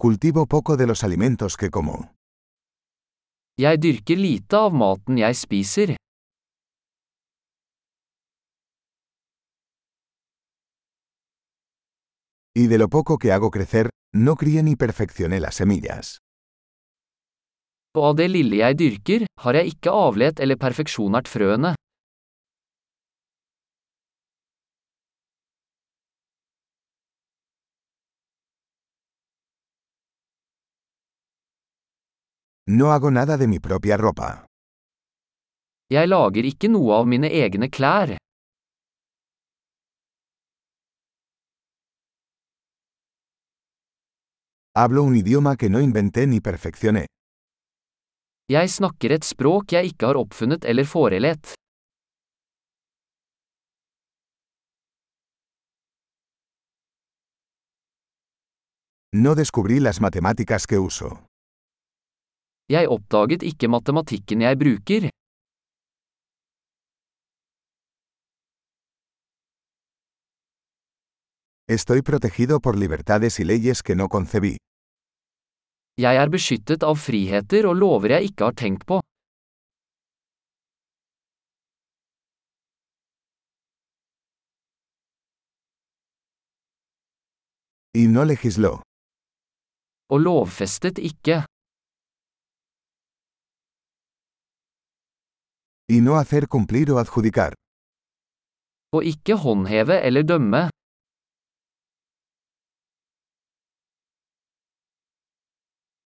[0.00, 2.12] Cultivo poco de los alimentos que como.
[3.58, 5.96] Jeg dyrker lite av maten jeg spiser.
[12.54, 16.18] Y de lo poco que hago crecer, no crié ni perfeccioné las semillas.
[17.98, 21.74] Og av det lille jeg dyrker, har jeg ikke avlet eller perfeksjonert frøene.
[32.70, 34.44] No hago nada de mi propia ropa.
[35.88, 38.10] Jeg lager ikke noe av mine egne klær.
[44.76, 47.06] Hablo un idioma que no inventé ni perfeccioné.
[48.52, 51.54] Jeg snakker et språk jeg ikke har oppfunnet eller forelet.
[59.14, 61.27] No descubrí las matemáticas que uso.
[62.68, 65.08] Jeg oppdaget ikke matematikken jeg bruker.
[71.76, 74.56] Estoy protegido por libertades y leyes que no concebí.
[75.96, 79.00] Jeg er beskyttet av friheter og lover jeg ikke har tenkt på.
[87.96, 88.78] Y no legisló.
[90.12, 91.46] Og lovfestet ikke.
[95.90, 97.52] Y no hacer cumplir o adjudicar.
[98.92, 100.68] Og ikke håndheve eller dømme.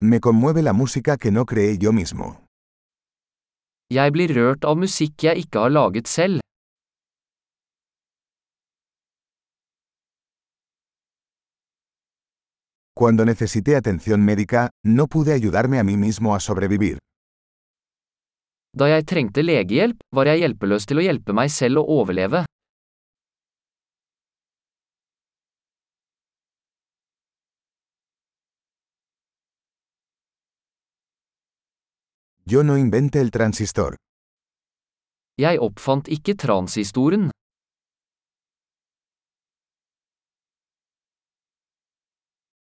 [0.00, 2.26] Me conmueve la música que no creé yo mismo.
[3.90, 6.40] Jeg blir rørt av musikk jeg ikke har laget selv.
[12.98, 16.98] Cuando necesité atención médica, no pude ayudarme a mí mismo a sobrevivir.
[18.72, 22.46] Da jeg trengte legehjelp, var jeg hjelpeløs til å hjelpe meg selv å overleve.
[32.48, 33.94] Yo no inventé el transistor.
[35.40, 37.28] Jeg oppfant ikke transistoren.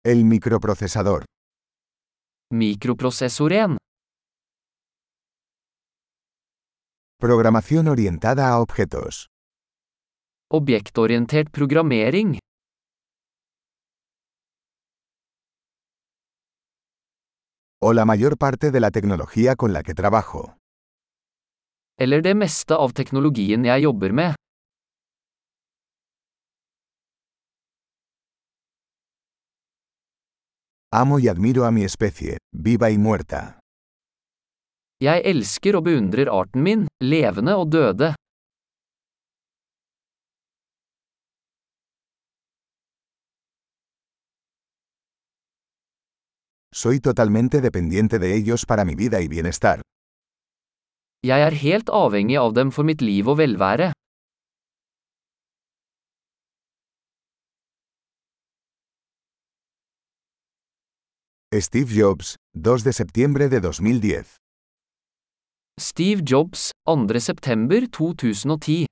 [0.03, 1.23] El microprocesador.
[2.51, 3.79] Mikroprosessoren.
[7.23, 9.29] Programación orientada a objetos.
[10.51, 12.37] Objektorientert programmering.
[17.81, 20.57] O la mayor parte de la tecnología con la que trabajo.
[21.97, 24.35] Eller det meste av teknologien jeg jobber med.
[30.91, 33.62] Amo y admiro a mi especie, viva y muerta.
[35.03, 38.13] Jeg elsker og beundrer arten min, levende og døde.
[46.71, 49.81] Soy totalmente dependiente de ellos para mi vida y bienestar.
[51.23, 53.91] Jeg er helt avhengig av dem for mitt liv og velvære.
[61.59, 64.42] Steve Jobs, 2 de septiembre de 2010.
[65.79, 67.19] Steve Jobs, 2.
[67.19, 68.85] september 2010